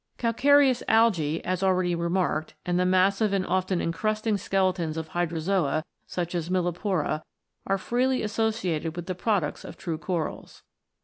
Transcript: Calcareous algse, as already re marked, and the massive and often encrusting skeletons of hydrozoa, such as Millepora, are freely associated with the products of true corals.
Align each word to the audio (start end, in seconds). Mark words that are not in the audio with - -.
Calcareous 0.17 0.81
algse, 0.89 1.41
as 1.43 1.61
already 1.61 1.93
re 1.93 2.09
marked, 2.09 2.55
and 2.65 2.79
the 2.79 2.87
massive 2.87 3.33
and 3.33 3.45
often 3.45 3.79
encrusting 3.79 4.35
skeletons 4.37 4.97
of 4.97 5.09
hydrozoa, 5.09 5.83
such 6.07 6.33
as 6.33 6.49
Millepora, 6.49 7.21
are 7.67 7.77
freely 7.77 8.23
associated 8.23 8.95
with 8.95 9.05
the 9.05 9.13
products 9.13 9.63
of 9.63 9.77
true 9.77 9.99
corals. 9.99 10.63